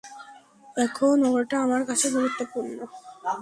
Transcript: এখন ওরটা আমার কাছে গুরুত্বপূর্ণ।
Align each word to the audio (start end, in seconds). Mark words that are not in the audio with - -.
এখন 0.77 1.15
ওরটা 1.29 1.55
আমার 1.65 1.81
কাছে 1.85 2.07
গুরুত্বপূর্ণ। 2.15 2.77